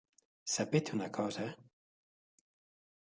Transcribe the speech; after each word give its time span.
Sapete 0.53 0.95
una 0.95 1.11
cosa? 1.17 1.45